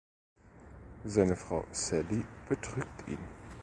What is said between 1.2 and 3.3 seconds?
Frau Sallie betrügt ihn.